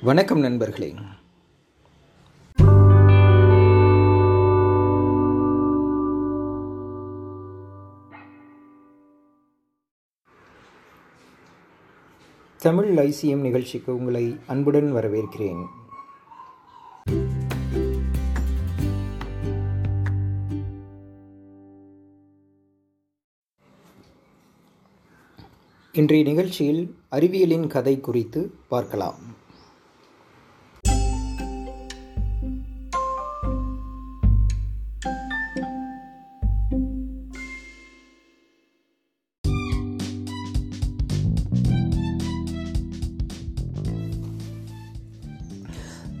[0.00, 0.94] வணக்கம் நண்பர்களே.
[12.58, 15.66] தமிழ் ஐசிஎம் நிகழ்ச்சிக்கு உங்களை அன்புடன் வரவேற்கிறேன்.
[25.96, 29.14] இன்றைய நிகழ்ச்சியில் அறிவியலின் கதை குறித்து பார்க்கலாம்.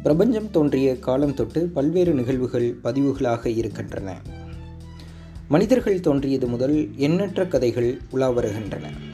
[0.02, 4.22] பிரபஞ்சம் தோன்றிய காலம் தொட்டு பல்வேறு நிகழ்வுகள் பதிவுகளாக இருக்கின்றன.
[5.48, 9.05] மனிதர்கள் தோன்றியது முதல் எண்ணற்ற கதைகள் உலா வருகின்றன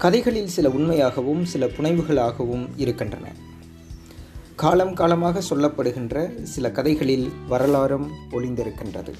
[0.00, 3.28] கதைகளில் சில உண்மையாகவும் சில புனைவுகளாகவும் இருக்கின்றன.
[4.56, 9.12] காலம் காலமாக சொல்லப்படுகின்ற சில கதைகளில் வரலாறும் ஒளிந்திருக்கின்றது.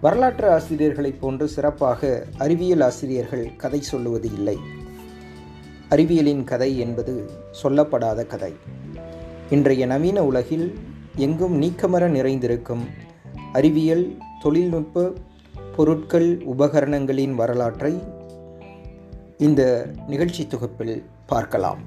[0.00, 4.58] வரலாற்று ஆசிரியர்களைப் போன்று சிறப்பாக அறிவியல் ஆசிரியர்கள் கதை சொல்லுவது இல்லை.
[5.88, 7.30] அறிவியலின் கதை என்பது
[7.62, 8.52] சொல்லப்படாத கதை.
[9.50, 10.78] இன்றைய நவீன உலகில்
[11.16, 12.84] எங்கும் நீக்கமர நிறைந்திருக்கும்
[13.52, 15.12] அறிவியல் தொழில்நுட்ப
[15.76, 18.20] பொருட்கள் உபகரணங்களின் வரலாற்றை
[19.46, 19.62] இந்த
[20.08, 21.80] நிகழ்ச்சி தொகுப்பில் பார்க்கலாம்.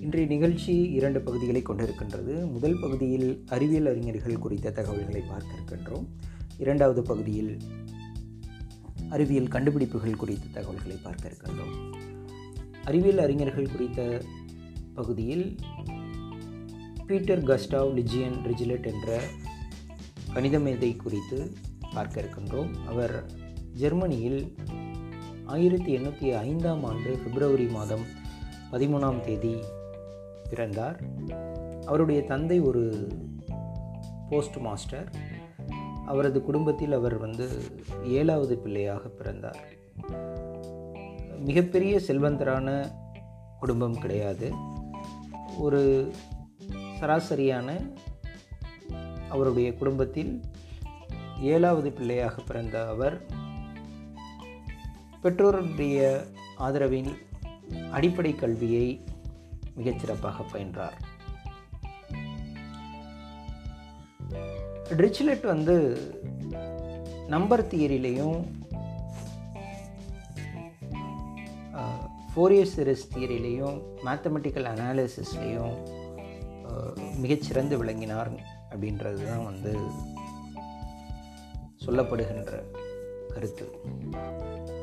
[0.00, 2.34] இன்றைய நிகழ்ச்சி இரண்டு பகுதிகளை கொண்டிருக்கின்றது.
[2.52, 6.06] முதல் பகுதியில் அறிவியல் அறிஞர்கள் குறித்த தகவல்களை பார்க்க இருக்கின்றோம்
[6.58, 7.52] இரண்டாவது பகுதியில்
[9.10, 11.74] அறிவியல் கண்டுபிடிப்புகள் குறித்த தகவல்களை பார்க்க இருக்கின்றோம்
[12.84, 14.20] அறிவியல் அறிஞர்கள் குறித்த
[14.94, 15.46] பகுதியில்
[17.08, 19.20] பீட்டர் கஸ்டாவ் லிஜியன் ரிஜிலட் என்ற
[20.32, 21.52] கணித மேதை குறித்து
[21.94, 22.70] பார்க்க இருக்கின்றோம்.
[22.86, 23.14] அவர்
[23.74, 24.56] ஜெர்மனியில்
[25.46, 28.04] ஆயிரத்தி எண்ணூற்றி ஐந்தாம் ஆண்டு பிப்ரவரி மாதம்
[28.72, 29.54] பதிமூணாம் தேதி
[30.50, 31.00] பிறந்தார்.
[31.86, 33.08] அவருடைய தந்தை ஒரு
[34.28, 35.08] போஸ்ட் மாஸ்டர்.
[36.06, 37.48] அவரது குடும்பத்தில் அவர் வந்து
[38.04, 39.60] ஏழாவது பிள்ளையாக பிறந்தார்.
[41.44, 42.90] மிகப்பெரிய செல்வந்தரான
[43.58, 44.52] குடும்பம் கிடையாது.
[45.58, 46.12] ஒரு
[47.00, 47.68] சராசரியான
[49.28, 50.32] அவருடைய குடும்பத்தில்
[51.40, 53.16] ஏழாவது பிள்ளையாக பிறந்த அவர்
[55.22, 55.98] பெற்றோருடைய
[56.58, 57.12] ஆதரவில்
[57.90, 58.86] அடிப்படை கல்வியை
[59.78, 60.96] மிகச்சிறப்பாக பயின்றார்.
[64.98, 65.76] ட்ரிச்லெட் வந்து
[67.26, 68.38] நம்பர் தியரிலையும்
[72.32, 75.76] ஃபோரியர் சீரிஸ் தியரிலையும் மேத்தமெட்டிக்கல் அனாலிசிஸ்லேயும்
[77.22, 78.30] மிகச்சிறந்து விளங்கினார்
[78.72, 79.72] அப்படின்றது தான் வந்து
[81.84, 82.52] சொல்லப்படுகின்ற
[83.34, 83.66] கருத்து.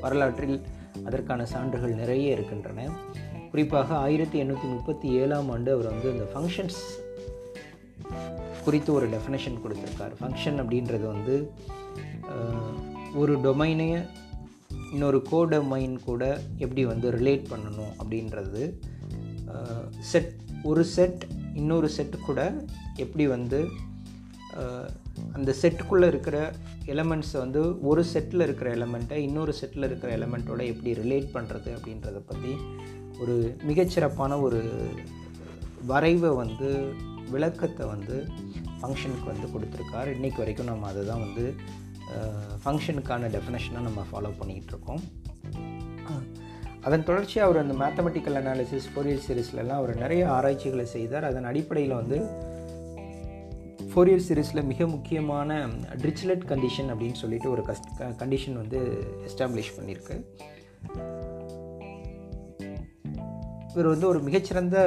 [0.04, 0.58] வரலாற்றில்
[1.08, 2.88] அதற்கான சான்றுகள் நிறைய இருக்கின்றன.
[3.52, 6.80] குறிப்பாக ஆயிரத்தி எண்ணூற்றி முப்பத்தி ஏழாம் ஆண்டு அவர் வந்து இந்த ஃபங்க்ஷன்ஸ்
[8.66, 10.14] குறித்து ஒரு டெஃபினேஷன் கொடுத்துருக்கார்.
[10.20, 11.36] ஃபங்க்ஷன் அப்படின்றது வந்து
[13.22, 13.90] ஒரு டொமைனை
[14.94, 16.24] இன்னொரு கோ டொமைன் கூட
[16.64, 18.64] எப்படி வந்து ரிலேட் பண்ணணும் அப்படின்றது
[20.12, 20.34] செட்
[20.70, 21.24] ஒரு செட்
[21.56, 23.70] இன்னொரு செட்டு கூட எப்படி வந்து
[25.34, 26.52] அந்த செட்டுக்குள்ளே இருக்கிற
[26.86, 32.56] எலமெண்ட்ஸை வந்து ஒரு செட்டில் இருக்கிற எலமெண்ட்டை இன்னொரு செட்டில் இருக்கிற எலமெண்ட்டோட எப்படி ரிலேட் பண்ணுறது அப்படின்றத பற்றி
[33.20, 34.90] ஒரு மிகச்சிறப்பான ஒரு
[35.88, 36.94] வரைவை வந்து
[37.30, 38.28] விளக்கத்தை வந்து
[38.82, 40.14] ஃபங்க்ஷனுக்கு வந்து கொடுத்துருக்கார்.
[40.16, 41.56] இன்றைக்கு வரைக்கும் நம்ம அதை தான் வந்து
[42.66, 45.02] ஃபங்க்ஷனுக்கான டெஃபினேஷனாக நம்ம ஃபாலோ பண்ணிகிட்ருக்கோம்
[46.88, 51.28] அதன் தொடர்ச்சியாக அவர் அந்த மேத்தமெட்டிக்கல் அனாலிசிஸ் ஃபோரியர் சீரீஸ்லலாம் அவர் நிறைய ஆராய்ச்சிகளை செய்தார்.
[51.30, 52.18] அதன் அடிப்படையில் வந்து
[53.92, 55.58] ஃபோரியர் சீரீஸில் மிக முக்கியமான
[56.02, 57.90] ட்ரிச்லெட் கண்டிஷன் அப்படின்னு சொல்லிட்டு ஒரு கஸ்ட்
[58.22, 58.80] கண்டிஷன் வந்து
[59.30, 60.18] எஸ்டாப்ளிஷ் பண்ணியிருக்கு
[63.74, 64.78] இவர் வந்து ஒரு மிகச்சிறந்த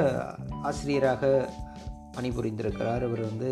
[0.69, 1.23] ஆசிரியராக
[2.17, 3.03] பணிபுரிந்திருக்கிறார்.
[3.07, 3.49] இவர் வந்து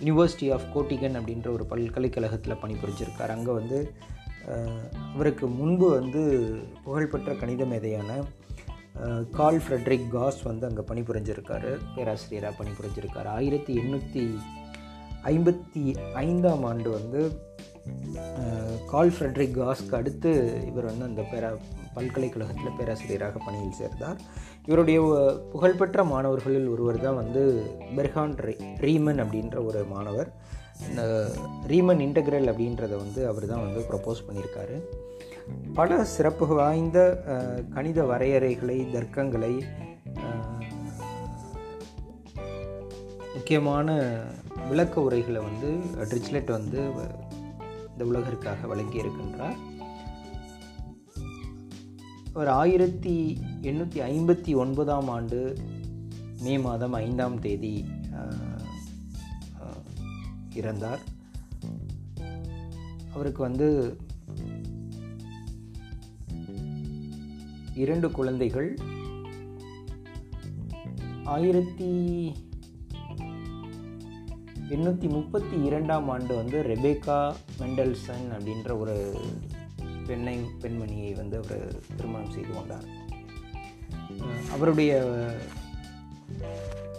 [0.00, 3.34] யூனிவர்சிட்டி ஆஃப் கோட்டிகன் அப்படின்ற ஒரு பல்கலைக்கழகத்தில் பணிபுரிஞ்சிருக்கார்.
[3.36, 3.78] அங்கே வந்து
[5.12, 6.22] அவருக்கு முன்பு வந்து
[6.84, 8.10] புகழ்பெற்ற கணித மேதையான
[9.38, 11.70] கால் ஃப்ரெட்ரிக் காஸ் வந்து அங்கே பணிபுரிஞ்சிருக்காரு.
[11.94, 13.28] பேராசிரியராக பணிபுரிஞ்சிருக்கார்.
[13.38, 14.24] ஆயிரத்தி எண்ணூற்றி
[15.32, 15.84] ஐம்பத்தி
[16.26, 17.20] ஐந்தாம் ஆண்டு வந்து
[18.92, 20.30] கால் ஃப்ரெட்ரிக் காஸ்க்கு அடுத்து
[20.66, 21.50] இவர் வந்து அந்த பேரா
[21.94, 24.18] பல்கலைக்கழகத்தில் பேராசிரியராக பணியில் சேர்ந்தார்.
[24.66, 24.98] இவருடைய
[25.52, 27.42] புகழ்பெற்ற மாணவர்களில் ஒருவர் தான் வந்து
[27.96, 28.34] பெர்ஹான்
[28.84, 30.30] ரீமன் அப்படின்ற ஒரு மாணவர்.
[30.88, 31.02] இந்த
[31.66, 34.76] ரீமன் இன்டகிரல் அப்படின்றத வந்து அவர் தான் வந்து ப்ரப்போஸ் பண்ணியிருக்காரு.
[35.74, 36.98] பல சிறப்பு வாய்ந்த
[37.74, 39.52] கணித வரையறைகளை தர்க்கங்களை
[43.34, 43.88] முக்கியமான
[44.68, 45.70] விளக்க உரைகளை வந்து
[46.10, 46.80] ட்ரிச்லெட் வந்து
[47.92, 49.58] இந்த உலகிற்காக வழங்கியிருக்கின்றார்
[52.32, 53.14] அவர் ஆயிரத்தி
[53.60, 55.40] எண்ணூற்றி ஐம்பத்தி ஒன்பதாம் ஆண்டு
[56.42, 57.74] மே மாதம் ஐந்தாம் தேதி
[60.54, 61.00] இறந்தார்.
[63.14, 63.96] அவருக்கு வந்து
[67.74, 68.78] இரண்டு குழந்தைகள்.
[71.24, 71.88] ஆயிரத்தி
[74.68, 79.20] எண்ணூற்றி முப்பத்தி இரண்டாம் ஆண்டு வந்து ரெபேக்கா மெண்டல்சன் அப்படின்ற ஒரு
[80.06, 82.84] பெண்ணை பெண்மணியை வந்து அவர் திருமணம் செய்து கொண்டார்.
[84.50, 84.92] அவருடைய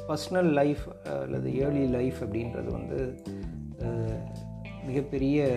[0.07, 3.23] பர்சனல் லைஃப் அல்லது ஏர்லி லைஃப் அப்படின்றது வந்து
[4.85, 5.47] மிகப்பெரிய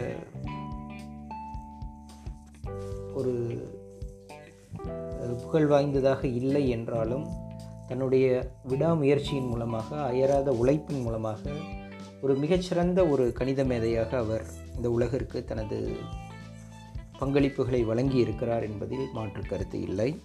[3.15, 3.35] ஒரு
[5.43, 7.27] புகழ் வாய்ந்ததாக இல்லை என்றாலும்
[7.87, 11.51] தன்னுடைய விடாமுயற்சியின் மூலமாக அயராத உழைப்பின் மூலமாக
[12.23, 14.45] ஒரு மிகச்சிறந்த ஒரு கணித மேதையாக அவர்
[14.77, 15.97] இந்த உலகிற்கு தனது
[17.21, 20.21] பங்களிப்புகளை வழங்கி இருக்கிறார் என்பதில் மாற்று கருத்து இல்லை.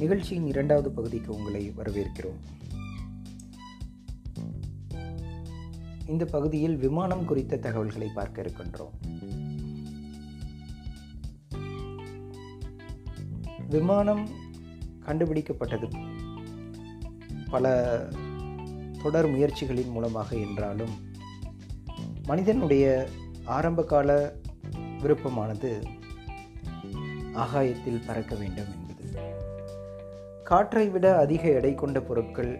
[0.00, 2.38] நிகழ்ச்சியின் இரண்டாவது பகுதிக்கு உங்களை வரவேற்கிறோம்.
[6.06, 8.94] இந்த பகுதியில் விமானம் குறித்த தகவல்களை பார்க்க இருக்கின்றோம்.
[13.68, 14.28] விமானம்
[15.06, 15.88] கண்டுபிடிக்கப்பட்டது
[17.50, 17.74] பல
[19.02, 20.94] தொடர் முயற்சிகளின் மூலமாக என்றாலும்
[22.22, 23.08] மனிதனுடைய
[23.44, 24.36] ஆரம்பகால
[25.00, 25.82] விருப்பமானது
[27.32, 28.88] ஆகாயத்தில் பறக்க வேண்டும்
[30.50, 32.58] காற்றை விட அதிக எடை கொண்ட பொருட்கள்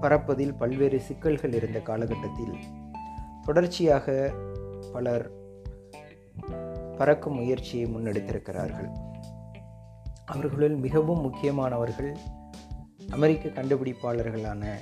[0.00, 2.54] பறப்பதில் பல்வேறு சிக்கல்கள் இருந்த காலகட்டத்தில்
[3.42, 4.32] தொடர்ச்சியாக
[4.92, 5.30] பலர்
[6.98, 8.90] பறக்கும் முயற்சியை முன்னெடுத்திருக்கிறார்கள்.
[10.26, 12.16] அவர்களுள் மிகவும் முக்கியமானவர்கள்
[13.10, 14.74] அமெரிக்க கண்டுபிடிப்பாளர்களான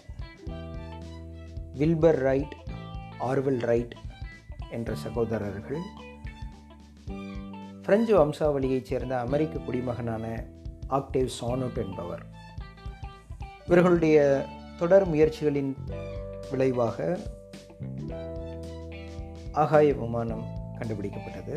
[1.79, 2.57] வில்பர் ரைட்
[3.21, 3.95] ஆர்வெல் ரைட்
[4.71, 5.81] என்ற சகோதரர்கள்.
[7.83, 10.45] பிரெஞ்சு வம்சாவளியைச் சேர்ந்த அமெரிக்க குடிமகனான
[10.93, 12.25] ஆக்டேவ் சானோட் என்பவர்.
[13.67, 14.47] இவர்களுடைய
[14.79, 15.77] தொடர் முயற்சிகளின்
[16.51, 17.19] விளைவாக
[19.53, 20.45] ஆகாய விமானம்
[20.79, 21.57] கண்டுபிடிக்கப்பட்டது.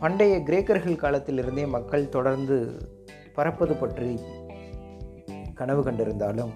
[0.00, 2.56] பண்டைய கிரேக்கர்கள் காலத்திலிருந்தே மக்கள் தொடர்ந்து
[3.34, 4.20] பறப்பது பற்றி
[5.54, 6.52] கனவு கண்டிருந்தாலும்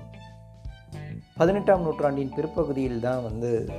[1.37, 3.71] பதினெட்டாம் நூற்றாண்டின் பிற்பகுதியில் தான் வந்து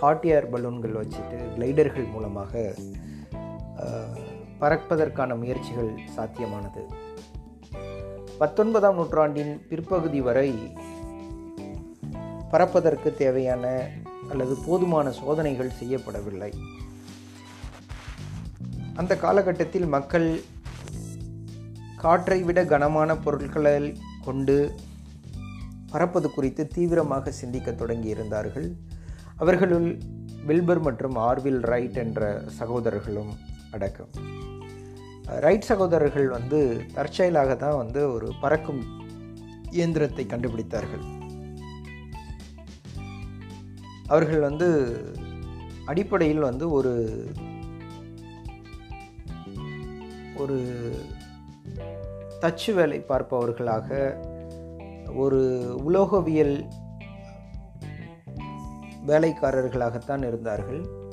[0.00, 2.62] ஹாட் ஏர் பலூன்கள் வச்சுட்டு கிளைடர்கள் மூலமாக
[4.64, 6.82] பறப்பதற்கான முயற்சிகள் சாத்தியமானது.
[8.38, 10.72] பத்தொன்பதாம் நூற்றாண்டின் பிற்பகுதி வரை
[12.50, 13.88] பறப்பதற்கு தேவையான
[14.30, 16.52] அல்லது போதுமான சோதனைகள் செய்யப்படவில்லை.
[18.94, 20.42] அந்த காலகட்டத்தில் மக்கள்
[21.96, 24.74] காற்றை விட கனமான பொருட்களை கொண்டு
[25.90, 28.74] பறப்பது குறித்து தீவிரமாக சிந்திக்க தொடங்கி இருந்தார்கள்.
[29.36, 29.98] அவர்களுள்
[30.46, 33.32] வில்பர் மற்றும் ஆர்வில் ரைட் என்ற சகோதரர்களும்
[33.70, 34.42] அடக்கம்.
[35.26, 38.82] ரைட் சகோதரர்கள் வந்து தற்செயலாக தான் வந்து ஒரு பறக்கும்
[39.70, 41.04] இயந்திரத்தை கண்டுபிடித்தார்கள்.
[44.06, 44.68] அவர்கள் வந்து
[45.84, 46.92] அடிப்படையில் வந்து ஒரு
[50.36, 50.58] ஒரு
[52.40, 54.18] தச்சு வேலை பார்ப்பவர்களாக
[55.14, 55.40] ஒரு
[55.84, 56.64] உலோகவியல்
[59.06, 61.03] வேலைக்காரர்களாகத்தான் இருந்தார்கள்.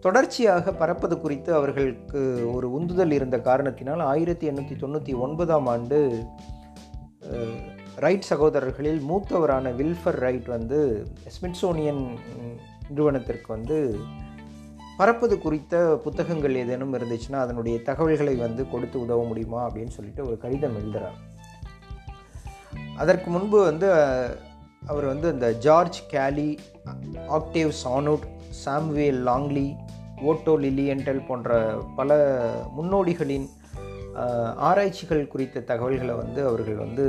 [0.00, 2.20] தொடர்ச்சியாக பறப்பது குறித்து அவர்களுக்கு
[2.54, 5.98] ஒரு உந்துதல் இருந்த காரணத்தினால் ஆயிரத்தி எண்ணூற்றி தொண்ணூற்றி ஒன்பதாம் ஆண்டு
[7.96, 10.78] ரைட் சகோதரர்களில் மூத்தவரான வில்ஃபர் ரைட் வந்து
[11.28, 12.02] ஸ்மிட்சோனியன்
[12.88, 13.78] நிறுவனத்திற்கு வந்து
[14.98, 15.74] பறப்பது குறித்த
[16.04, 21.18] புத்தகங்கள் ஏதேனும் இருந்துச்சுன்னா அதனுடைய தகவல்களை வந்து கொடுத்து உதவ முடியுமா அப்படின்னு சொல்லிட்டு ஒரு கடிதம் எழுதுகிறார்
[22.96, 23.88] அதற்கு முன்பு வந்து
[24.86, 26.50] அவர் வந்து இந்த George Cayley
[27.28, 28.26] Octave Chanute
[28.64, 29.68] Samuel Langley
[30.22, 32.16] Otto Lilienthal போன்ற பல
[32.76, 33.48] முன்னோடிகளின்
[34.56, 37.06] ஆராய்ச்சிகள் குறித்த தகவல்களை வந்து அவர்கள் வந்து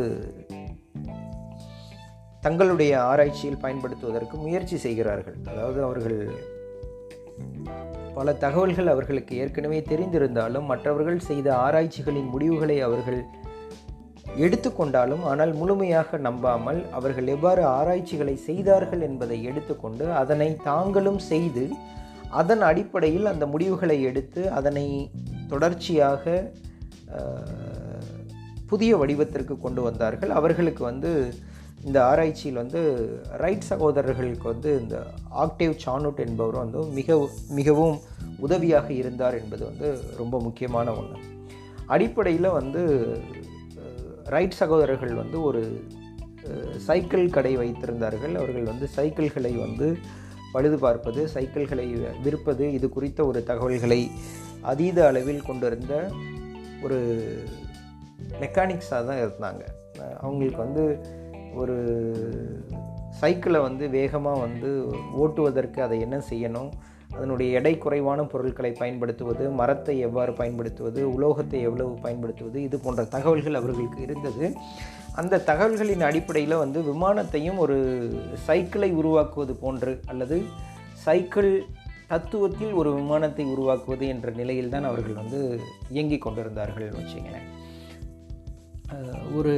[2.42, 5.36] தங்களுடைய ஆராய்ச்சியில் பயன்படுத்துவதற்கு முயற்சி செய்கிறார்கள்.
[5.48, 6.30] அதாவது அவர்கள்
[8.16, 13.24] பல தகவல்கள் அவர்களுக்கு ஏற்கனவே தெரிந்திருந்தாலும் மற்றவர்கள் செய்த ஆராய்ச்சிகளின் முடிவுகளை அவர்கள்
[14.38, 21.70] எடுத்துக்கொண்டாலும் ஆனால் முழுமையாக நம்பாமல் அவர்கள் எவ்வாறு ஆராய்ச்சிகளை செய்தார்கள் என்பதை எடுத்துக்கொண்டு அதனை தாங்களும் செய்து
[22.39, 25.12] அதன் அடிப்படையில் அந்த முடிவுகளை எடுத்து அதனை
[25.48, 26.53] தொடர்ச்சியாக
[28.67, 30.31] புதிய வடிவத்திற்கு கொண்டு வந்தார்கள்.
[30.31, 31.12] அவர்களுக்கு வந்து
[31.86, 32.81] இந்த ஆராய்ச்சியில் வந்து
[33.43, 34.95] ரைட் சகோதரர்களுக்கு வந்து இந்த
[35.43, 37.17] ஆக்டேவ் சானுட் என்பவர் வந்து மிக
[37.50, 37.98] மிகவும்
[38.39, 41.19] உதவியாக இருந்தார் என்பது வந்து ரொம்ப முக்கியமான ஒன்று
[41.86, 42.81] அடிப்படையில் வந்து
[44.36, 45.62] ரைட் சகோதரர்கள் வந்து ஒரு
[46.77, 48.33] சைக்கிள் கடை வைத்திருந்தார்கள்.
[48.36, 49.98] அவர்கள் வந்து சைக்கிள்களை வந்து
[50.51, 51.86] பழுது பார்ப்பது சைக்கிள்களை
[52.24, 54.12] விற்பது இது குறித்த ஒரு தகவல்களை
[54.62, 56.12] அதீத அளவில் கொண்டிருந்த
[56.82, 56.98] ஒரு
[58.41, 59.62] மெக்கானிக்ஸாக தான் இருந்தாங்க.
[60.20, 60.84] அவங்களுக்கு வந்து
[61.56, 61.75] ஒரு
[63.10, 64.70] சைக்கிளை வந்து வேகமாக வந்து
[65.18, 66.70] ஓட்டுவதற்கு அதை என்ன செய்யணும்
[67.10, 74.01] அதனுடைய எடை குறைவான பொருட்களை பயன்படுத்துவது மரத்தை எவ்வாறு பயன்படுத்துவது உலோகத்தை எவ்வளவு பயன்படுத்துவது இது போன்ற தகவல்கள் அவர்களுக்கு
[74.01, 74.56] இருந்தது.
[75.16, 77.78] அந்த தகவல்களின் அடிப்படையில் வந்து விமானத்தையும் ஒரு
[78.46, 80.38] சைக்கிளை உருவாக்குவது போன்று அல்லது
[81.06, 81.51] சைக்கிள்
[82.10, 87.48] தத்துவத்தில் ஒரு விமானத்தை உருவாக்குவது என்ற நிலையில் தான் அவர்கள் வந்து இயங்கிக் கொண்டிருந்தார்கள் வச்சுங்களேன்
[89.36, 89.56] ஒரு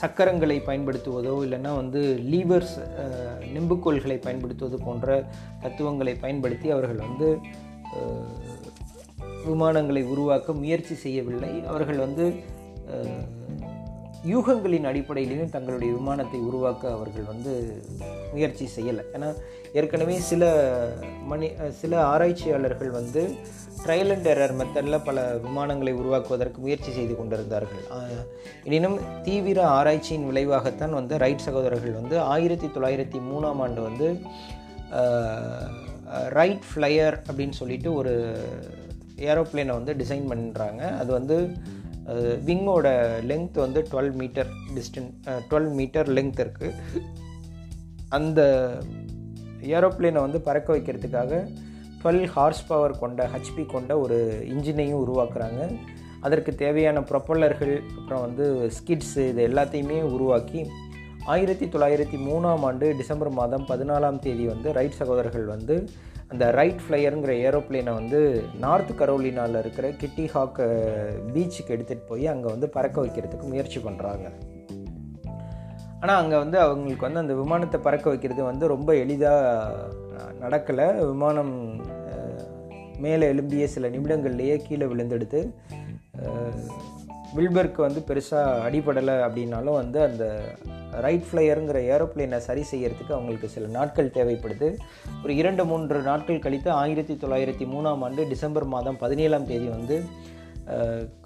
[0.00, 2.00] சக்கரங்களை பயன்படுத்துவதோ இல்லைன்னா வந்து
[2.32, 2.74] லீவர்ஸ்
[3.56, 5.24] நிம்புக்கோள்களை பயன்படுத்துவது போன்ற
[5.62, 7.28] தத்துவங்களை பயன்படுத்தி அவர்கள் வந்து
[9.46, 11.52] விமானங்களை உருவாக்க முயற்சி செய்யவில்லை.
[11.66, 12.24] அவர்கள் வந்து
[14.32, 17.52] யூகங்களின் அடிப்படையிலையும் தங்களுடைய விமானத்தை உருவாக்க அவர்கள் வந்து
[18.34, 19.02] முயற்சி செய்யலை.
[19.16, 19.28] ஏன்னா
[19.80, 20.42] ஏற்கனவே சில
[21.30, 21.46] மணி
[21.80, 23.22] சில ஆராய்ச்சியாளர்கள் வந்து
[23.84, 27.84] ட்ரையல் அண்ட் எரர் மெத்தடில் பல விமானங்களை உருவாக்குவதற்கு முயற்சி செய்து கொண்டிருந்தார்கள்.
[28.68, 34.08] எனினும் தீவிர ஆராய்ச்சியின் விளைவாகத்தான் வந்து ரைட் சகோதரர்கள் வந்து ஆயிரத்தி தொள்ளாயிரத்தி மூணாம் ஆண்டு வந்து
[36.38, 38.12] ரைட் ஃப்ளையர் அப்படின்னு சொல்லிட்டு ஒரு
[39.30, 41.36] ஏரோப்ளேனை வந்து டிசைன் பண்ணுறாங்க அது வந்து
[42.46, 42.88] விங்கோட
[43.30, 45.10] லெங்த் வந்து twelve metre distance
[45.50, 47.02] twelve metre length இருக்குது
[48.08, 48.40] அந்த
[49.76, 51.32] ஏரோப்ளேனை வந்து பறக்க வைக்கிறதுக்காக
[52.02, 54.16] டுவெல் ஹார்ஸ் பவர் கொண்ட ஹெச்பி கொண்ட ஒரு
[54.48, 55.60] இன்ஜினையும் உருவாக்குறாங்க.
[56.20, 60.60] அதற்கு தேவையான ப்ரொப்பல்லர்கள் அப்புறம் வந்து ஸ்கிட்ஸு இது எல்லாத்தையுமே உருவாக்கி
[61.26, 65.88] ஆயிரத்தி தொள்ளாயிரத்தி மூணாம் ஆண்டு டிசம்பர் மாதம் பதினாலாம் தேதி வந்து ரைட் சகோதரர்கள் வந்து
[66.28, 70.60] அந்த ரைட் ஃப்ளையருங்கிற ஏரோப்ளேனை வந்து நார்த் கரோலினாவில் இருக்கிற கிட்டி ஹாக்
[71.34, 74.32] பீச்சுக்கு எடுத்துகிட்டு போய் அங்கே வந்து பறக்க வைக்கிறதுக்கு முயற்சி பண்ணுறாங்க
[76.00, 79.86] ஆனால் அங்கே வந்து அவங்களுக்கு வந்து அந்த விமானத்தை பறக்க வைக்கிறது வந்து ரொம்ப எளிதாக
[80.40, 81.06] நடக்கலை.
[81.06, 81.80] விமானம்
[82.98, 85.54] மேலே எழும்பிய சில நிமிடங்கள்லேயே கீழே விழுந்தெடுத்து
[87.36, 90.24] வில்பர்க்கு வந்து பெருசாக அடிபடலை அப்படின்னாலும் வந்து அந்த
[91.04, 94.68] ரைட் ஃப்ளையருங்கிற ஏரோப்ளேனை சரி செய்யறதுக்கு அவங்களுக்கு சில நாட்கள் தேவைப்படுது.
[95.22, 99.98] ஒரு இரண்டு மூன்று நாட்கள் கழித்து ஆயிரத்தி தொள்ளாயிரத்தி மூணாம் ஆண்டு டிசம்பர் மாதம் பதினேழாம் தேதி வந்து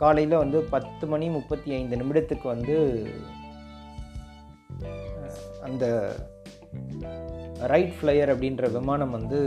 [0.03, 2.77] காலையில் வந்து பத்து மணி முப்பத்தி ஐந்து நிமிடத்துக்கு வந்து
[5.67, 5.85] அந்த
[7.73, 9.38] ரைட் ஃப்ளையர் அப்படின்ற விமானம் வந்து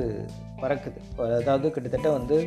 [0.62, 1.00] பறக்குது.
[1.39, 2.38] அதாவது கிட்டத்தட்ட வந்து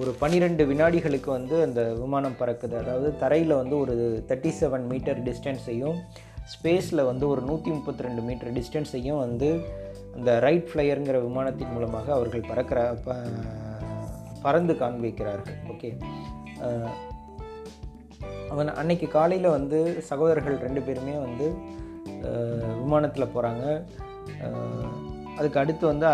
[0.00, 2.74] ஒரு பன்னிரெண்டு வினாடிகளுக்கு வந்து அந்த விமானம் பறக்குது.
[2.82, 3.94] அதாவது தரையில் வந்து ஒரு
[4.28, 5.98] தேர்ட்டி செவன் மீட்டர் டிஸ்டன்ஸையும்
[6.54, 9.48] ஸ்பேஸில் வந்து ஒரு நூற்றி முப்பத்தி ரெண்டு மீட்டர் டிஸ்டன்ஸையும் வந்து
[10.16, 13.16] அந்த ரைட் ஃப்ளையருங்கிற விமானத்தின் மூலமாக அவர்கள் பறக்கிற ப
[14.44, 15.58] பறந்து காண்பிக்கிறார்கள்.
[15.72, 15.90] ஓகே
[18.52, 19.78] அவன் அன்னைக்கு காலையில் வந்து
[20.10, 21.46] சகோதரர்கள் ரெண்டு பேருமே வந்து
[22.82, 23.64] விமானத்தில் போகிறாங்க
[25.38, 26.06] அதுக்கு அடுத்து வந்து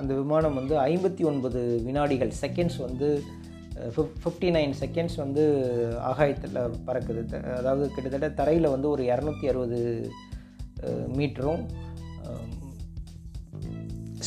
[0.00, 3.08] அந்த விமானம் வந்து ஐம்பத்தி ஒன்பது வினாடிகள் செகண்ட்ஸ் வந்து
[3.94, 5.42] ஃபிஃப்டி நைன் செகண்ட்ஸ் வந்து
[6.10, 7.22] ஆகாயத்தில் பறக்குது.
[7.58, 9.80] அதாவது கிட்டத்தட்ட தரையில் வந்து ஒரு இரநூத்தி அறுபது
[11.18, 11.62] மீட்டரும்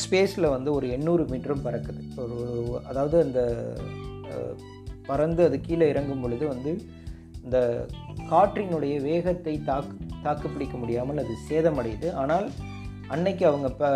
[0.02, 2.02] ஸ்பேஸில் வந்து ஒரு எண்ணூறு மீட்டரும் பறக்குது.
[2.22, 2.36] ஒரு
[2.90, 3.40] அதாவது அந்த
[5.08, 6.72] பறந்து அது கீழே இறங்கும் பொழுது வந்து
[7.44, 7.58] இந்த
[8.32, 9.94] காற்றினுடைய வேகத்தை தாக்கு
[10.26, 12.08] தாக்கு பிடிக்க முடியாமல் அது சேதமடையுது.
[12.22, 12.46] ஆனால்
[13.14, 13.88] அன்னைக்கு அவங்க ப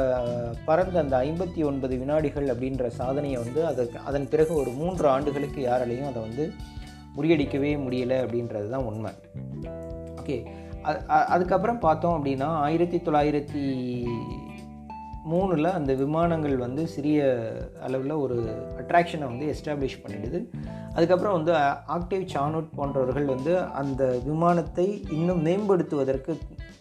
[0.69, 6.11] பறந்த அந்த ஐம்பத்தி ஒன்பது வினாடிகள் அப்படின்ற சாதனையை வந்து அதற்கு அதன் பிறகு ஒரு மூன்று ஆண்டுகளுக்கு யாராலையும்
[6.11, 6.47] அதை வந்து
[7.17, 9.13] முறியடிக்கவே முடியலை அப்படின்றது தான் உண்மை.
[10.21, 10.37] ஓகே
[11.35, 13.63] அதுக்கப்புறம் பார்த்தோம் அப்படின்னா ஆயிரத்தி தொள்ளாயிரத்தி
[15.33, 17.21] மூணில் அந்த விமானங்கள் வந்து சிறிய
[17.87, 18.37] அளவில் ஒரு
[18.81, 20.39] அட்ராக்ஷனை வந்து எஸ்டாப்ளிஷ் பண்ணிடுது.
[20.97, 21.53] அதுக்கப்புறம் வந்து
[21.97, 24.87] ஆக்டிவ் சானோட் போன்றவர்கள் வந்து அந்த விமானத்தை
[25.19, 26.35] இன்னும் மேம்படுத்துவதற்கு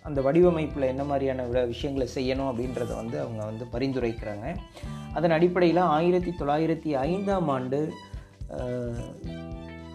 [0.07, 1.43] அந்த வடிவமைப்பில் என்ன மாதிரியான
[1.73, 4.47] விஷயங்களை செய்யணும் அப்படின்றத வந்து அவங்க வந்து பரிந்துரைக்கிறாங்க.
[5.17, 7.79] அதன் அடிப்படையில் ஆயிரத்தி தொள்ளாயிரத்தி ஐந்தாம் ஆண்டு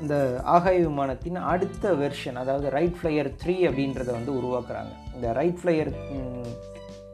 [0.03, 0.15] இந்த
[0.55, 4.93] ஆகாய விமானத்தின் அடுத்த வெர்ஷன் அதாவது ரைட் ஃப்ளையர் த்ரீ அப்படின்றத வந்து உருவாக்குறாங்க.
[5.15, 5.93] இந்த ரைட் ஃப்ளையர்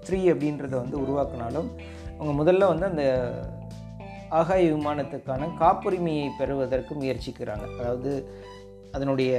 [0.07, 1.69] த்ரீ அப்படின்றத வந்து உருவாக்குனாலும்
[2.19, 3.05] அவங்க முதல்ல வந்து அந்த
[4.41, 7.67] ஆகாய விமானத்துக்கான காப்புரிமையை பெறுவதற்கு முயற்சிக்கிறாங்க.
[7.81, 8.13] அதாவது
[8.97, 9.33] அதனுடைய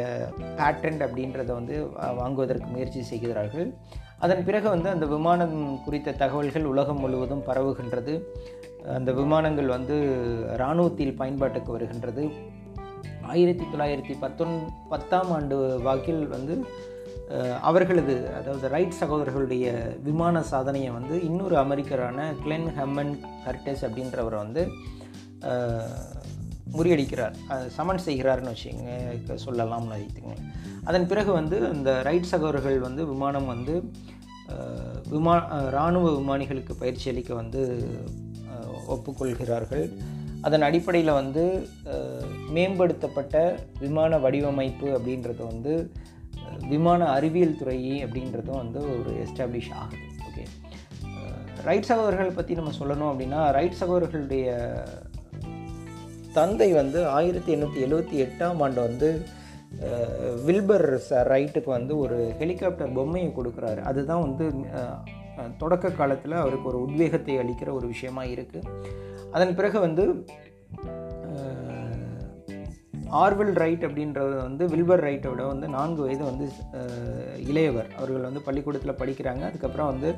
[0.60, 1.76] பேட்டன்ட் அப்படின்றத வந்து
[2.22, 3.68] வாங்குவதற்கு முயற்சி செய்கிறார்கள்.
[4.26, 8.14] அதன் பிறகு வந்து அந்த விமானம் குறித்த தகவல்கள் உலகம் முழுவதும் பரவுகின்றது.
[8.98, 9.96] அந்த விமானங்கள் வந்து
[10.58, 12.26] இராணுவத்தில் பயன்பாட்டுக்கு வருகின்றது.
[13.34, 14.56] ஆயிரத்தி தொள்ளாயிரத்தி பத்தொன்
[14.92, 15.56] பத்தாம் ஆண்டு
[15.88, 16.56] வாக்கில் வந்து
[17.70, 19.68] அவர்களது அதாவது ரைட் சகோதரர்களுடைய
[20.08, 23.14] விமான சாதனையை வந்து இன்னொரு அமெரிக்கரான கிளென் ஹெம்மன்
[23.46, 24.64] கர்டெஸ் அப்படின்றவர் வந்து
[26.78, 27.36] முறியடிக்கிறார்.
[27.78, 28.92] சமன் செய்கிறார்னு வச்சுங்க
[29.46, 30.34] சொல்லலாம்னு வைத்துங்க
[30.84, 33.76] அதன் பிறகு வந்து அந்த ரைட் சகோதரர்கள் வந்து விமானம் வந்து
[35.12, 35.36] விமான விமா
[35.68, 37.62] இராணுவ விமானிகளுக்கு பயிற்சி அளிக்க வந்து
[38.96, 39.86] ஒப்புக்கொள்கிறார்கள்.
[40.48, 41.44] அதன் அடிப்படையில் வந்து
[42.56, 43.36] மேம்படுத்தப்பட்ட
[43.80, 45.74] விமான வடிவமைப்பு அப்படின்றது வந்து
[46.72, 50.06] விமான அறிவியல் துறை அப்படின்றதும் வந்து ஒரு எஸ்டாப்ளிஷ் ஆகுது.
[50.28, 50.44] ஓகே.
[51.70, 54.48] ரைட் சகோதரர்கள் பற்றி நம்ம சொல்லணும் அப்படின்னா ரைட் சகோதரர்களுடைய
[56.38, 59.10] தந்தை வந்து ஆயிரத்தி எண்ணூற்றி எழுவத்தி எட்டாம் ஆண்டு வந்து
[60.48, 63.82] வில்பர் ச ரைட்டுக்கு வந்து ஒரு ஹெலிகாப்டர் பொம்மையை கொடுக்குறாரு.
[63.90, 64.46] அதுதான் வந்து
[65.62, 68.70] தொடக்க காலத்தில் அவருக்கு ஒரு உத்வேகத்தை அளிக்கிற ஒரு விஷயமா இருக்குது
[69.36, 70.04] அதன் பிறகு வந்து
[73.24, 76.46] ஆர்வல் ரைட் அப்படின்றது வந்து வில்பர் ரைட்டை விட வந்து நான்கு வயது வந்து
[77.52, 77.90] இளையவர்.
[77.98, 79.44] அவர்கள் வந்து பள்ளிக்கூடத்தில் படிக்கிறாங்க.
[79.50, 80.10] அதுக்கப்புறம் வந்து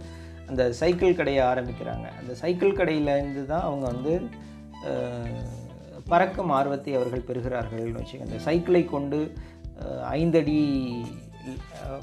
[0.50, 2.06] அந்த சைக்கிள் கடையை ஆரம்பிக்கிறாங்க.
[2.20, 4.14] அந்த சைக்கிள் கடையிலேருந்து தான் அவங்க வந்து
[6.08, 8.28] பறக்கும் ஆர்வத்தை அவர்கள் பெறுகிறார்கள்னு வச்சுக்கோங்க.
[8.28, 9.20] அந்த சைக்கிளை கொண்டு
[10.20, 10.60] ஐந்தடி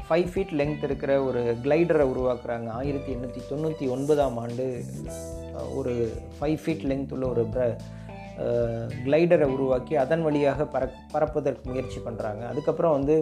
[0.09, 2.69] ஃபைவ் ஃபீட் லெங்த் இருக்கிற ஒரு கிளைடரை உருவாக்குறாங்க.
[2.81, 4.67] ஆயிரத்தி எண்ணூற்றி தொண்ணூற்றி ஒன்பதாம் ஆண்டு
[5.75, 5.93] ஒரு
[6.39, 7.67] ஃபைவ் ஃபீட் லெங்த் உள்ள ஒரு ப்ர
[9.05, 13.17] கிளைடரை உருவாக்கி அதன் வழியாக பற பறப்பதற்கு முயற்சி பண்ணுறாங்க அதுக்கப்புறம் வந்து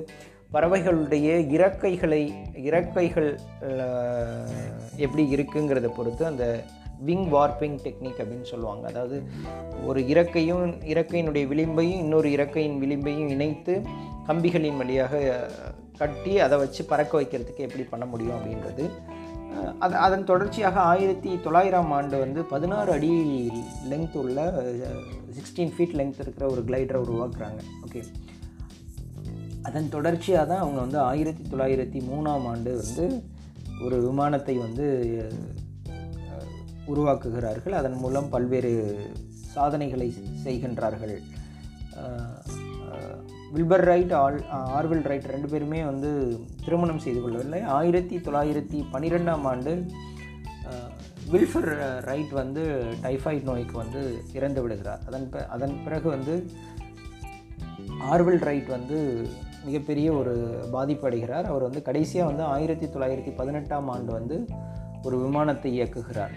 [0.52, 2.22] பறவைகளுடைய இறக்கைகளை
[2.68, 3.28] இறக்கைகள்
[4.96, 6.46] எப்படி இருக்குங்கிறத பொறுத்து அந்த
[7.08, 8.84] விங் வார்ப்பிங் டெக்னிக் அப்படின்னு சொல்லுவாங்க.
[8.92, 9.16] அதாவது
[9.88, 13.74] ஒரு இறக்கையும் இறக்கையினுடைய விளிம்பையும் இன்னொரு இறக்கையின் விளிம்பையும் இணைத்து
[14.28, 15.22] கம்பிகளின் வழியாக
[16.00, 18.84] கட்டி அதை வச்சு பறக்க வைக்கிறதுக்கு எப்படி பண்ண முடியும் அப்படின்றது.
[19.84, 23.10] அது அதன் தொடர்ச்சியாக ஆயிரத்தி தொள்ளாயிரம் ஆண்டு வந்து பதினாறு அடி
[23.90, 24.46] லெங்த் உள்ள
[25.38, 27.60] சிக்ஸ்டீன் ஃபீட் லெங்த் இருக்கிற ஒரு கிளைடரை உருவாக்குறாங்க.
[27.86, 28.02] ஓகே
[29.68, 33.04] அதன் தொடர்ச்சியாக தான் அவங்க வந்து ஆயிரத்தி தொள்ளாயிரத்தி மூணாம் ஆண்டு வந்து
[33.84, 34.86] ஒரு விமானத்தை வந்து
[36.90, 37.76] உருவாக்குகிறார்கள்.
[37.80, 38.72] அதன் மூலம் பல்வேறு
[39.54, 40.08] சாதனைகளை
[40.44, 41.16] செய்கின்றார்கள்.
[43.54, 44.36] வில்பர் ரைட் ஆல்
[44.76, 46.10] ஆர்வில் ரைட் ரெண்டு பேருமே வந்து
[46.64, 47.60] திருமணம் செய்து கொள்ளவில்லை.
[47.78, 49.72] ஆயிரத்தி தொள்ளாயிரத்தி பன்னிரெண்டாம் ஆண்டு
[51.32, 51.70] வில்ஃபர்
[52.08, 52.62] ரைட் வந்து
[53.02, 54.00] டைஃபாய்டு நோய்க்கு வந்து
[54.38, 55.02] இறந்து விடுகிறார்.
[55.06, 56.34] அதன் அதன் பிறகு வந்து
[58.12, 58.98] ஆர்வில் ரைட் வந்து
[59.66, 60.34] மிகப்பெரிய ஒரு
[60.72, 64.36] பாதிப்பு அடைகிறார் அவர் வந்து கடைசியாக வந்து ஆயிரத்தி தொள்ளாயிரத்தி பதினெட்டாம் ஆண்டு வந்து
[65.02, 66.32] ஒரு விமானத்தை இயக்குகிறார்.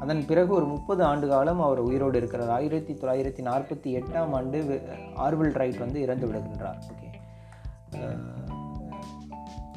[0.00, 2.50] அதன் பிறகு ஒரு முப்பது ஆண்டு காலம் அவர் உயிரோடு இருக்கிறார்.
[2.50, 4.82] ஆயிரத்தி தொள்ளாயிரத்தி நாற்பத்தி எட்டாம் ஆண்டு
[5.16, 6.78] வி- ரைட் வந்து இறந்து விடுகின்றார்.
[6.92, 7.08] ஓகே.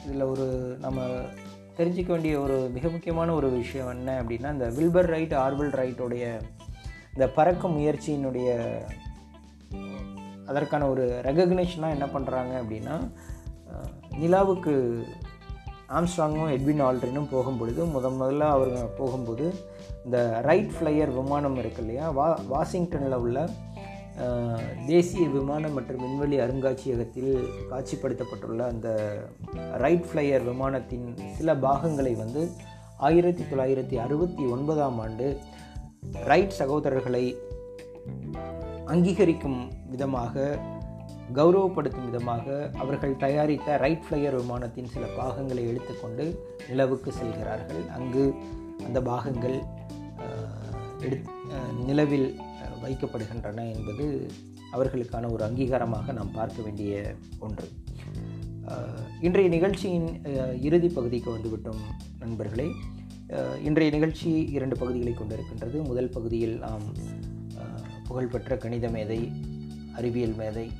[0.05, 1.01] இதில் ஒரு நம்ம
[1.77, 6.41] தெரிஞ்சிக்க வேண்டிய ஒரு மிக முக்கியமான ஒரு விஷயம் என்ன அப்படின்னா இந்த வில்பர் ரைட் ஆர்வல் ரைட்டோடைய
[7.13, 8.75] இந்த பறக்கும் முயற்சியினுடைய
[10.47, 13.11] அதற்கான ஒரு ரெகக்னேஷனாக என்ன பண்ணுறாங்க அப்படின்னா
[14.11, 15.03] நிலாவுக்கு
[15.93, 19.45] ஆம்ஸ்ட்ராங்கும் எட்வின் ஆல்ட்ரினும் போகும்பொழுது முத முதல்ல அவங்க போகும்போது
[20.05, 22.05] இந்த ரைட் ஃப்ளையர் விமானம் இருக்கு இல்லையா?
[22.09, 23.37] வா வாஷிங்டனில் உள்ள
[24.87, 27.31] தேசிய விமானம் மற்றும் விண்வெளி அருங்காட்சியகத்தில்
[27.71, 28.89] காட்சிப்படுத்தப்பட்டுள்ள அந்த
[29.77, 32.43] ரைட் ஃப்ளையர் விமானத்தின் சில பாகங்களை வந்து
[32.99, 35.27] ஆயிரத்தி தொள்ளாயிரத்தி அறுபத்தி ஒன்பதாம் ஆண்டு
[36.25, 37.25] ரைட் சகோதரர்களை
[38.87, 40.35] அங்கீகரிக்கும் விதமாக
[41.33, 47.87] கௌரவப்படுத்தும் விதமாக அவர்கள் தயாரித்த ரைட் ஃப்ளையர் விமானத்தின் சில பாகங்களை எடுத்துக்கொண்டு நிலவுக்கு செல்கிறார்கள்.
[47.87, 48.33] அங்கு
[48.85, 49.63] அந்த பாகங்கள்
[50.99, 51.21] எடுத் எடு
[51.85, 52.39] நிலவில்
[52.83, 54.27] வைக்கப்படுகின்றன என்பது
[54.73, 57.71] அவர்களுக்கான ஒரு அங்கீகாரமாக நாம் பார்க்க வேண்டிய ஒன்று.
[59.21, 60.21] இன்றைய நிகழ்ச்சியின்
[60.61, 61.81] இறுதி பகுதிக்கு வந்துவிட்டோம்
[62.19, 62.71] நண்பர்களே.
[63.63, 65.83] இன்றைய நிகழ்ச்சி இரண்டு பகுதிகளை கொண்டிருக்கின்றது.
[65.83, 66.81] முதல் பகுதியில் நாம்
[68.07, 69.31] புகழ்பெற்ற கணித மேதை
[69.95, 70.71] அறிவியல் மேதை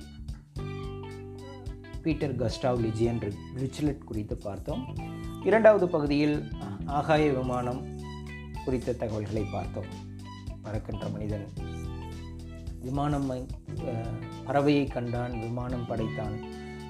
[2.04, 4.96] பீட்டர் கஸ்டாவ் லிஜியன் என்று ரிச்லெட் குறித்து பார்த்தோம்.
[5.44, 6.52] இரண்டாவது பகுதியில்
[6.86, 7.82] ஆகாய விமானம்
[8.66, 9.92] குறித்த தகவல்களை பார்த்தோம்.
[10.62, 11.48] பறக்கின்ற மனிதன்.
[12.82, 13.32] விமானம்
[14.48, 16.44] பறவையை கண்டான் விமானம் படைத்தான்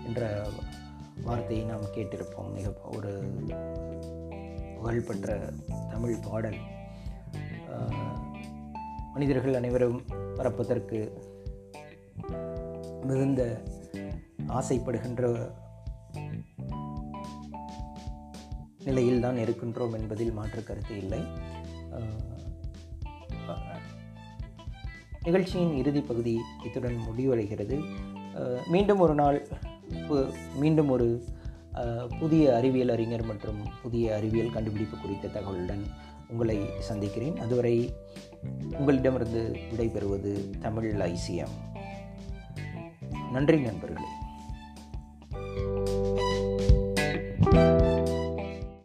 [0.05, 0.47] என்ற
[1.23, 2.53] வார்த்தையை நாம் கேட்டிருப்போம்.
[2.53, 3.11] மிக ஒரு
[4.75, 5.53] புகழ்பெற்ற
[5.91, 6.57] தமிழ் பாடல்.
[9.13, 10.01] மனிதர்கள் அனைவரும்
[10.35, 11.11] பறப்பதற்கு
[13.03, 13.63] மிகுந்த
[14.47, 15.51] ஆசைப்படுகின்ற
[18.83, 21.19] நிலையில் தான் இருக்கின்றோம் என்பதில் மாற்று கருத்து இல்லை.
[25.23, 27.83] நிகழ்ச்சியின் இறுதி பகுதி இத்துடன் முடிவடைகிறது.
[28.67, 29.47] மீண்டும் ஒரு நாள்
[30.55, 31.23] மீண்டும் ஒரு
[32.19, 35.83] புதிய அறிவியல் அறிஞர் மற்றும் புதிய அறிவியல் கண்டுபிடிப்பு குறித்த தகவலுடன்
[36.27, 37.39] உங்களை சந்திக்கிறேன்.
[37.39, 37.93] அதுவரை
[38.79, 41.55] உங்களிடமிருந்து விடைபெறுவது தமிழ் ஐசிஎம்.
[43.31, 44.07] நன்றி நண்பர்களே.